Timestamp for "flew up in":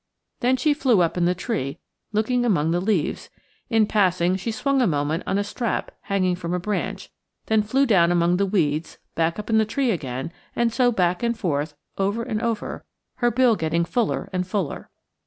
0.73-1.25